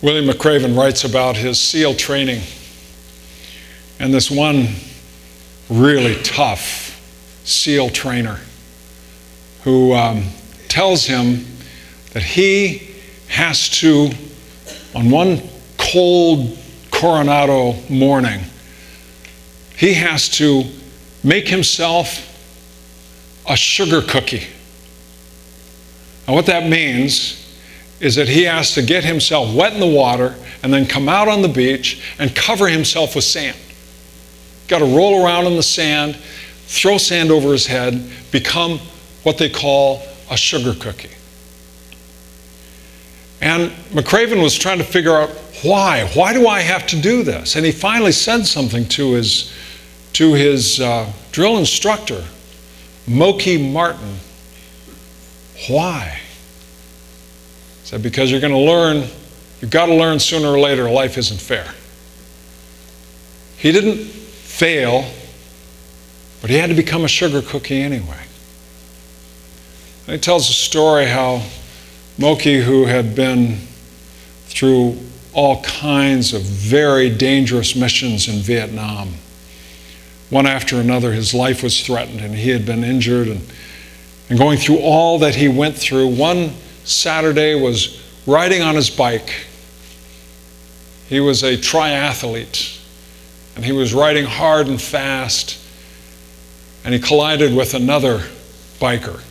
William 0.00 0.26
McRaven 0.26 0.76
writes 0.76 1.04
about 1.04 1.36
his 1.36 1.60
SEAL 1.60 1.94
training 1.94 2.42
and 3.98 4.12
this 4.12 4.30
one 4.30 4.68
really 5.68 6.20
tough 6.22 7.00
SEAL 7.44 7.90
trainer 7.90 8.40
who 9.62 9.94
um, 9.94 10.24
tells 10.72 11.04
him 11.04 11.44
that 12.14 12.22
he 12.22 12.94
has 13.28 13.68
to, 13.68 14.08
on 14.94 15.10
one 15.10 15.38
cold 15.76 16.56
Coronado 16.90 17.74
morning, 17.90 18.40
he 19.76 19.92
has 19.92 20.30
to 20.30 20.64
make 21.22 21.46
himself 21.46 22.26
a 23.46 23.54
sugar 23.54 24.00
cookie. 24.00 24.46
Now, 26.26 26.34
what 26.34 26.46
that 26.46 26.66
means 26.66 27.54
is 28.00 28.14
that 28.14 28.28
he 28.28 28.44
has 28.44 28.72
to 28.72 28.80
get 28.80 29.04
himself 29.04 29.54
wet 29.54 29.74
in 29.74 29.80
the 29.80 29.86
water 29.86 30.34
and 30.62 30.72
then 30.72 30.86
come 30.86 31.06
out 31.06 31.28
on 31.28 31.42
the 31.42 31.48
beach 31.48 32.02
and 32.18 32.34
cover 32.34 32.66
himself 32.66 33.14
with 33.14 33.24
sand. 33.24 33.58
Got 34.68 34.78
to 34.78 34.86
roll 34.86 35.22
around 35.22 35.46
in 35.48 35.56
the 35.56 35.62
sand, 35.62 36.16
throw 36.16 36.96
sand 36.96 37.30
over 37.30 37.52
his 37.52 37.66
head, 37.66 38.10
become 38.30 38.78
what 39.22 39.36
they 39.36 39.50
call 39.50 40.02
a 40.32 40.36
sugar 40.36 40.74
cookie. 40.74 41.10
And 43.42 43.70
McRaven 43.90 44.42
was 44.42 44.56
trying 44.56 44.78
to 44.78 44.84
figure 44.84 45.14
out 45.14 45.28
why. 45.62 46.08
Why 46.14 46.32
do 46.32 46.48
I 46.48 46.60
have 46.60 46.86
to 46.88 47.00
do 47.00 47.22
this? 47.22 47.54
And 47.54 47.66
he 47.66 47.72
finally 47.72 48.12
said 48.12 48.46
something 48.46 48.86
to 48.88 49.12
his, 49.12 49.52
to 50.14 50.32
his 50.32 50.80
uh, 50.80 51.12
drill 51.32 51.58
instructor, 51.58 52.24
Moki 53.06 53.58
Martin. 53.58 54.16
Why? 55.68 56.18
He 57.82 57.86
said, 57.86 58.02
Because 58.02 58.30
you're 58.30 58.40
going 58.40 58.54
to 58.54 58.58
learn, 58.58 59.08
you've 59.60 59.70
got 59.70 59.86
to 59.86 59.94
learn 59.94 60.18
sooner 60.18 60.48
or 60.48 60.58
later 60.58 60.88
life 60.88 61.18
isn't 61.18 61.40
fair. 61.40 61.66
He 63.58 63.70
didn't 63.70 63.98
fail, 63.98 65.04
but 66.40 66.48
he 66.48 66.56
had 66.56 66.70
to 66.70 66.74
become 66.74 67.04
a 67.04 67.08
sugar 67.08 67.42
cookie 67.42 67.82
anyway. 67.82 68.18
And 70.06 70.14
he 70.14 70.18
tells 70.18 70.50
a 70.50 70.52
story 70.52 71.06
how 71.06 71.42
Moki, 72.18 72.60
who 72.60 72.86
had 72.86 73.14
been 73.14 73.58
through 74.46 74.98
all 75.32 75.62
kinds 75.62 76.34
of 76.34 76.42
very 76.42 77.08
dangerous 77.08 77.76
missions 77.76 78.28
in 78.28 78.40
Vietnam, 78.40 79.14
one 80.28 80.46
after 80.46 80.80
another, 80.80 81.12
his 81.12 81.32
life 81.32 81.62
was 81.62 81.84
threatened 81.84 82.20
and 82.20 82.34
he 82.34 82.50
had 82.50 82.66
been 82.66 82.82
injured. 82.82 83.28
And, 83.28 83.40
and 84.28 84.38
going 84.38 84.58
through 84.58 84.78
all 84.78 85.18
that 85.20 85.34
he 85.34 85.48
went 85.48 85.76
through, 85.76 86.08
one 86.08 86.50
Saturday 86.84 87.54
was 87.54 88.02
riding 88.26 88.62
on 88.62 88.74
his 88.74 88.90
bike. 88.90 89.46
He 91.08 91.20
was 91.20 91.44
a 91.44 91.56
triathlete 91.56 92.80
and 93.54 93.64
he 93.64 93.72
was 93.72 93.94
riding 93.94 94.24
hard 94.24 94.66
and 94.66 94.80
fast 94.80 95.58
and 96.84 96.92
he 96.92 96.98
collided 96.98 97.54
with 97.54 97.74
another 97.74 98.18
biker 98.80 99.22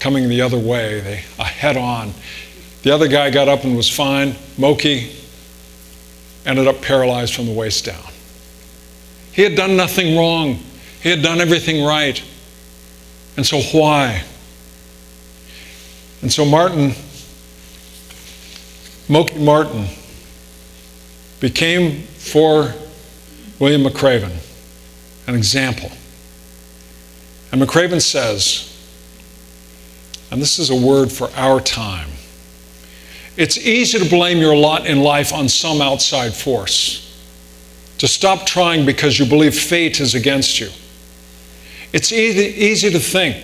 coming 0.00 0.28
the 0.28 0.40
other 0.40 0.58
way, 0.58 1.00
they 1.00 1.24
uh, 1.38 1.44
head 1.44 1.76
on. 1.76 2.12
The 2.82 2.90
other 2.90 3.06
guy 3.06 3.30
got 3.30 3.48
up 3.48 3.64
and 3.64 3.76
was 3.76 3.88
fine. 3.88 4.34
Moki 4.58 5.12
ended 6.46 6.66
up 6.66 6.80
paralyzed 6.80 7.34
from 7.34 7.46
the 7.46 7.52
waist 7.52 7.84
down. 7.84 8.02
He 9.32 9.42
had 9.42 9.54
done 9.54 9.76
nothing 9.76 10.16
wrong. 10.16 10.58
He 11.02 11.10
had 11.10 11.22
done 11.22 11.40
everything 11.40 11.84
right. 11.84 12.22
And 13.36 13.46
so 13.46 13.60
why? 13.60 14.24
And 16.22 16.32
so 16.32 16.44
Martin, 16.44 16.92
Moki 19.08 19.38
Martin, 19.38 19.86
became 21.38 22.02
for 22.02 22.74
William 23.58 23.82
McRaven 23.82 24.32
an 25.26 25.34
example. 25.34 25.90
And 27.52 27.60
McRaven 27.60 28.00
says, 28.00 28.69
and 30.30 30.40
this 30.40 30.58
is 30.58 30.70
a 30.70 30.76
word 30.76 31.10
for 31.10 31.30
our 31.36 31.60
time 31.60 32.08
it's 33.40 33.56
easy 33.56 33.98
to 33.98 34.08
blame 34.08 34.36
your 34.38 34.54
lot 34.54 34.86
in 34.86 35.00
life 35.00 35.32
on 35.32 35.48
some 35.48 35.80
outside 35.80 36.34
force, 36.34 37.06
to 37.96 38.06
stop 38.06 38.44
trying 38.44 38.84
because 38.84 39.18
you 39.18 39.24
believe 39.24 39.58
fate 39.58 39.98
is 39.98 40.14
against 40.14 40.60
you. 40.60 40.68
It's 41.92 42.12
easy, 42.12 42.46
easy 42.62 42.90
to 42.90 42.98
think 42.98 43.42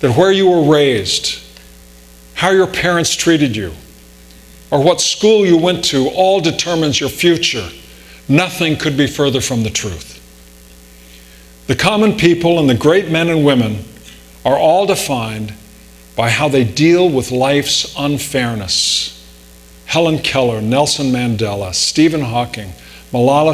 that 0.00 0.16
where 0.16 0.30
you 0.30 0.48
were 0.48 0.70
raised, 0.70 1.42
how 2.34 2.50
your 2.50 2.68
parents 2.68 3.16
treated 3.16 3.56
you, 3.56 3.72
or 4.70 4.82
what 4.82 5.00
school 5.00 5.44
you 5.44 5.56
went 5.56 5.84
to 5.86 6.08
all 6.10 6.40
determines 6.40 7.00
your 7.00 7.10
future. 7.10 7.68
Nothing 8.28 8.76
could 8.76 8.96
be 8.96 9.08
further 9.08 9.40
from 9.40 9.64
the 9.64 9.70
truth. 9.70 10.20
The 11.66 11.74
common 11.74 12.16
people 12.16 12.60
and 12.60 12.70
the 12.70 12.74
great 12.74 13.10
men 13.10 13.28
and 13.28 13.44
women 13.44 13.84
are 14.44 14.56
all 14.56 14.86
defined 14.86 15.54
by 16.16 16.30
how 16.30 16.48
they 16.48 16.64
deal 16.64 17.08
with 17.08 17.30
life's 17.30 17.94
unfairness. 17.98 19.10
Helen 19.86 20.18
Keller, 20.18 20.60
Nelson 20.60 21.06
Mandela, 21.06 21.74
Stephen 21.74 22.22
Hawking, 22.22 22.72
Malala 23.12 23.52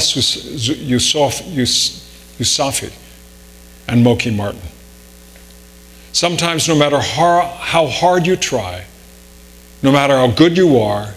Yousafzai, 2.39 2.93
and 3.89 4.05
Moki 4.05 4.31
Martin. 4.31 4.61
Sometimes, 6.13 6.67
no 6.69 6.75
matter 6.77 7.01
how 7.01 7.87
hard 7.87 8.27
you 8.27 8.37
try, 8.37 8.85
no 9.83 9.93
matter 9.93 10.17
how 10.17 10.29
good 10.29 10.57
you 10.57 10.79
are, 10.79 11.15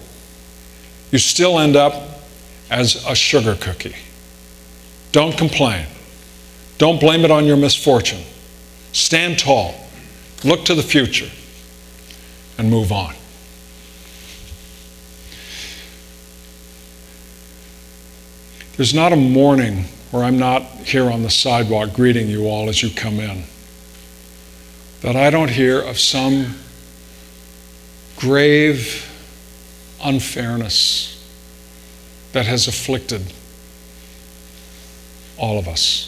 you 1.12 1.18
still 1.18 1.60
end 1.60 1.76
up 1.76 2.22
as 2.70 3.04
a 3.08 3.16
sugar 3.16 3.56
cookie. 3.56 3.96
Don't 5.12 5.38
complain. 5.38 5.86
Don't 6.78 7.00
blame 7.00 7.26
it 7.26 7.32
on 7.32 7.46
your 7.46 7.58
misfortune. 7.58 8.24
Stand 8.94 9.38
tall. 9.40 9.76
Look 10.44 10.66
to 10.66 10.76
the 10.76 10.84
future 10.84 11.30
and 12.58 12.70
move 12.70 12.92
on. 12.92 13.16
There's 18.78 18.94
not 18.94 19.14
a 19.14 19.18
morning 19.18 19.86
where 20.10 20.24
I'm 20.24 20.40
not 20.40 20.64
here 20.64 21.12
on 21.12 21.24
the 21.24 21.30
sidewalk 21.30 21.94
greeting 21.94 22.28
you 22.28 22.48
all 22.48 22.70
as 22.70 22.82
you 22.82 22.90
come 22.90 23.20
in 23.20 23.44
that 25.02 25.16
I 25.16 25.30
don't 25.30 25.50
hear 25.50 25.80
of 25.80 26.00
some 26.00 26.56
grave 28.18 29.08
unfairness 30.04 31.18
that 32.34 32.46
has 32.46 32.68
afflicted 32.68 33.34
all 35.38 35.58
of 35.58 35.68
us. 35.68 36.08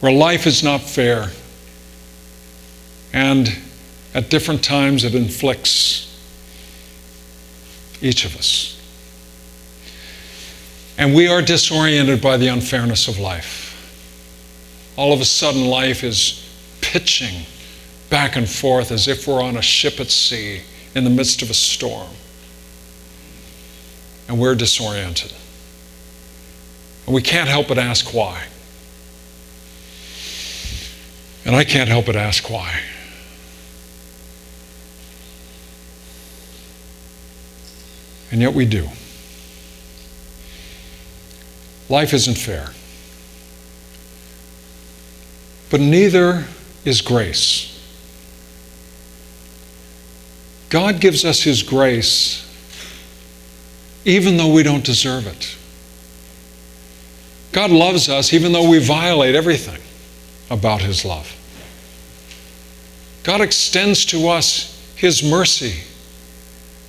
Where 0.00 0.12
life 0.12 0.46
is 0.46 0.62
not 0.62 0.82
fair, 0.82 1.30
and 3.12 3.56
at 4.14 4.30
different 4.30 4.62
times 4.62 5.04
it 5.04 5.14
inflicts 5.14 6.06
each 8.00 8.24
of 8.24 8.36
us. 8.36 8.76
And 10.98 11.14
we 11.14 11.28
are 11.28 11.40
disoriented 11.40 12.20
by 12.20 12.36
the 12.36 12.48
unfairness 12.48 13.08
of 13.08 13.18
life. 13.18 13.68
All 14.96 15.12
of 15.12 15.20
a 15.20 15.24
sudden, 15.24 15.66
life 15.66 16.04
is 16.04 16.46
pitching 16.82 17.46
back 18.10 18.36
and 18.36 18.48
forth 18.48 18.90
as 18.92 19.08
if 19.08 19.26
we're 19.26 19.42
on 19.42 19.56
a 19.56 19.62
ship 19.62 19.98
at 20.00 20.10
sea 20.10 20.60
in 20.94 21.04
the 21.04 21.10
midst 21.10 21.40
of 21.40 21.48
a 21.48 21.54
storm. 21.54 22.10
And 24.28 24.38
we're 24.38 24.54
disoriented. 24.54 25.32
And 27.06 27.14
we 27.14 27.22
can't 27.22 27.48
help 27.48 27.68
but 27.68 27.78
ask 27.78 28.12
why. 28.12 28.44
And 31.46 31.56
I 31.56 31.64
can't 31.64 31.88
help 31.88 32.06
but 32.06 32.16
ask 32.16 32.50
why. 32.50 32.80
And 38.30 38.40
yet 38.40 38.54
we 38.54 38.64
do. 38.64 38.88
Life 41.88 42.14
isn't 42.14 42.36
fair. 42.36 42.68
But 45.70 45.80
neither 45.80 46.44
is 46.84 47.00
grace. 47.00 47.66
God 50.68 51.00
gives 51.00 51.24
us 51.24 51.42
His 51.42 51.62
grace 51.62 52.46
even 54.04 54.36
though 54.36 54.52
we 54.52 54.62
don't 54.62 54.84
deserve 54.84 55.26
it. 55.26 55.56
God 57.52 57.70
loves 57.70 58.08
us 58.08 58.32
even 58.32 58.52
though 58.52 58.68
we 58.68 58.78
violate 58.78 59.34
everything 59.34 59.80
about 60.48 60.80
His 60.80 61.04
love. 61.04 61.36
God 63.24 63.40
extends 63.40 64.04
to 64.06 64.28
us 64.28 64.80
His 64.96 65.22
mercy 65.22 65.82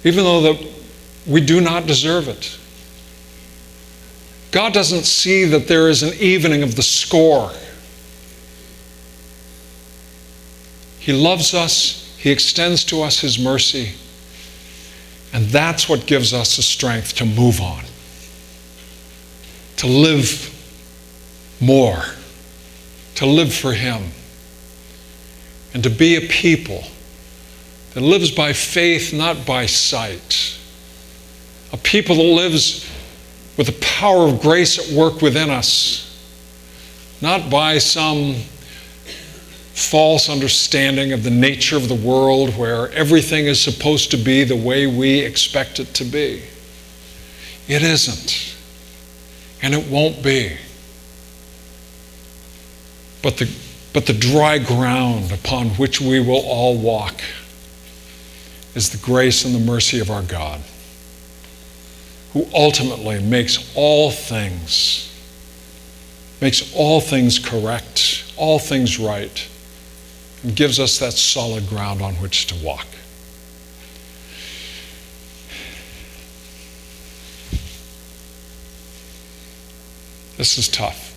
even 0.03 0.23
though 0.23 0.41
the 0.41 0.80
we 1.27 1.41
do 1.41 1.61
not 1.61 1.85
deserve 1.85 2.27
it. 2.27 2.57
God 4.51 4.73
doesn't 4.73 5.03
see 5.03 5.45
that 5.45 5.67
there 5.67 5.87
is 5.87 6.03
an 6.03 6.13
evening 6.19 6.61
of 6.61 6.75
the 6.75 6.83
score. 6.83 7.51
He 10.99 11.13
loves 11.13 11.53
us, 11.53 12.15
He 12.17 12.31
extends 12.31 12.83
to 12.85 13.01
us 13.01 13.19
His 13.19 13.39
mercy, 13.39 13.93
and 15.33 15.45
that's 15.45 15.87
what 15.87 16.05
gives 16.05 16.33
us 16.33 16.57
the 16.57 16.61
strength 16.61 17.15
to 17.15 17.25
move 17.25 17.61
on, 17.61 17.83
to 19.77 19.87
live 19.87 20.49
more, 21.61 22.03
to 23.15 23.25
live 23.25 23.53
for 23.53 23.73
Him, 23.73 24.03
and 25.73 25.81
to 25.83 25.89
be 25.89 26.17
a 26.17 26.27
people 26.27 26.83
that 27.93 28.01
lives 28.01 28.31
by 28.31 28.51
faith, 28.51 29.13
not 29.13 29.45
by 29.45 29.65
sight 29.65 30.57
a 31.73 31.77
people 31.77 32.15
that 32.15 32.21
lives 32.21 32.89
with 33.57 33.67
the 33.67 33.85
power 33.85 34.27
of 34.27 34.41
grace 34.41 34.79
at 34.79 34.95
work 34.95 35.21
within 35.21 35.49
us, 35.49 36.07
not 37.21 37.49
by 37.49 37.77
some 37.77 38.35
false 39.73 40.29
understanding 40.29 41.13
of 41.13 41.23
the 41.23 41.29
nature 41.29 41.77
of 41.77 41.87
the 41.87 41.95
world 41.95 42.57
where 42.57 42.91
everything 42.91 43.45
is 43.45 43.59
supposed 43.59 44.11
to 44.11 44.17
be 44.17 44.43
the 44.43 44.55
way 44.55 44.85
we 44.85 45.19
expect 45.19 45.79
it 45.79 45.93
to 45.93 46.03
be. 46.03 46.43
It 47.67 47.83
isn't, 47.83 48.55
and 49.61 49.73
it 49.73 49.89
won't 49.89 50.21
be. 50.21 50.57
But 53.23 53.37
the, 53.37 53.49
but 53.93 54.07
the 54.07 54.13
dry 54.13 54.57
ground 54.57 55.31
upon 55.31 55.69
which 55.71 56.01
we 56.01 56.19
will 56.19 56.43
all 56.45 56.77
walk 56.77 57.21
is 58.75 58.89
the 58.89 58.97
grace 59.05 59.45
and 59.45 59.53
the 59.53 59.59
mercy 59.59 59.99
of 59.99 60.09
our 60.09 60.23
God 60.23 60.61
who 62.33 62.47
ultimately 62.53 63.21
makes 63.21 63.73
all 63.75 64.11
things, 64.11 65.11
makes 66.39 66.73
all 66.75 67.01
things 67.01 67.39
correct, 67.39 68.31
all 68.37 68.57
things 68.57 68.99
right, 68.99 69.47
and 70.43 70.55
gives 70.55 70.79
us 70.79 70.99
that 70.99 71.13
solid 71.13 71.67
ground 71.67 72.01
on 72.01 72.13
which 72.15 72.47
to 72.47 72.65
walk. 72.65 72.87
This 80.37 80.57
is 80.57 80.67
tough. 80.69 81.09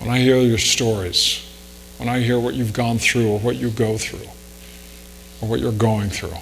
When 0.00 0.10
I 0.10 0.18
hear 0.18 0.36
your 0.38 0.58
stories, 0.58 1.46
when 1.98 2.08
I 2.08 2.18
hear 2.18 2.38
what 2.40 2.54
you've 2.54 2.72
gone 2.72 2.98
through 2.98 3.28
or 3.28 3.38
what 3.38 3.56
you 3.56 3.70
go 3.70 3.96
through 3.96 4.26
or 5.40 5.48
what 5.48 5.60
you're 5.60 5.72
going 5.72 6.10
through, 6.10 6.36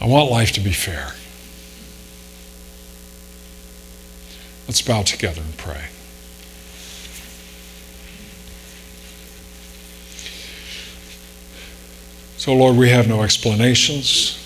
I 0.00 0.06
want 0.06 0.30
life 0.30 0.52
to 0.52 0.60
be 0.60 0.72
fair. 0.72 1.12
Let's 4.66 4.82
bow 4.82 5.02
together 5.02 5.42
and 5.42 5.56
pray. 5.56 5.88
So, 12.36 12.54
Lord, 12.54 12.76
we 12.76 12.90
have 12.90 13.08
no 13.08 13.22
explanations. 13.22 14.38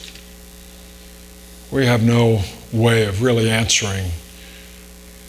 We 1.70 1.86
have 1.86 2.04
no 2.04 2.42
way 2.72 3.06
of 3.06 3.22
really 3.22 3.50
answering 3.50 4.10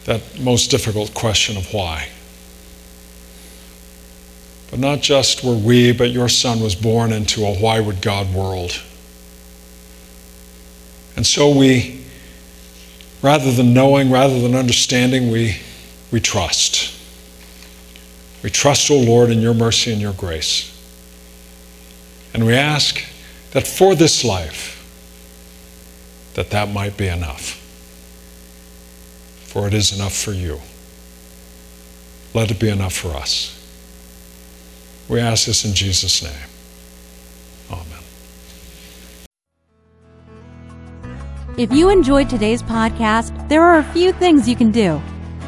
that 0.04 0.40
most 0.40 0.70
difficult 0.70 1.12
question 1.14 1.56
of 1.56 1.72
why. 1.72 2.08
But 4.70 4.78
not 4.78 5.00
just 5.00 5.42
were 5.42 5.56
we, 5.56 5.92
but 5.92 6.10
your 6.10 6.28
son 6.28 6.60
was 6.60 6.74
born 6.74 7.12
into 7.12 7.44
a 7.44 7.54
why 7.54 7.80
would 7.80 8.00
God 8.00 8.32
world. 8.32 8.80
And 11.20 11.26
so 11.26 11.54
we, 11.54 12.02
rather 13.20 13.52
than 13.52 13.74
knowing, 13.74 14.10
rather 14.10 14.40
than 14.40 14.54
understanding, 14.54 15.30
we, 15.30 15.58
we 16.10 16.18
trust. 16.18 16.98
We 18.42 18.48
trust, 18.48 18.90
O 18.90 18.94
oh 18.94 19.00
Lord, 19.00 19.28
in 19.28 19.42
your 19.42 19.52
mercy 19.52 19.92
and 19.92 20.00
your 20.00 20.14
grace. 20.14 20.74
And 22.32 22.46
we 22.46 22.54
ask 22.54 23.04
that 23.50 23.66
for 23.66 23.94
this 23.94 24.24
life, 24.24 24.82
that 26.36 26.48
that 26.52 26.70
might 26.70 26.96
be 26.96 27.08
enough. 27.08 27.60
For 29.42 29.66
it 29.66 29.74
is 29.74 29.92
enough 29.92 30.16
for 30.16 30.32
you. 30.32 30.58
Let 32.32 32.50
it 32.50 32.58
be 32.58 32.70
enough 32.70 32.94
for 32.94 33.10
us. 33.10 33.62
We 35.06 35.20
ask 35.20 35.44
this 35.44 35.66
in 35.66 35.74
Jesus' 35.74 36.22
name. 36.22 36.49
If 41.60 41.72
you 41.74 41.90
enjoyed 41.90 42.30
today's 42.30 42.62
podcast, 42.62 43.46
there 43.50 43.62
are 43.62 43.80
a 43.80 43.92
few 43.92 44.14
things 44.14 44.48
you 44.48 44.56
can 44.56 44.70
do. 44.70 44.98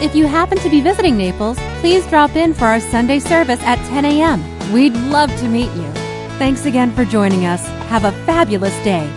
If 0.00 0.14
you 0.14 0.28
happen 0.28 0.58
to 0.58 0.70
be 0.70 0.80
visiting 0.80 1.16
Naples, 1.16 1.58
please 1.80 2.06
drop 2.06 2.36
in 2.36 2.54
for 2.54 2.66
our 2.66 2.78
Sunday 2.78 3.18
service 3.18 3.60
at 3.62 3.84
10 3.88 4.04
a.m. 4.04 4.72
We'd 4.72 4.94
love 4.94 5.36
to 5.40 5.48
meet 5.48 5.72
you. 5.72 5.90
Thanks 6.38 6.64
again 6.64 6.92
for 6.92 7.04
joining 7.04 7.46
us. 7.46 7.66
Have 7.88 8.04
a 8.04 8.12
fabulous 8.24 8.76
day. 8.84 9.12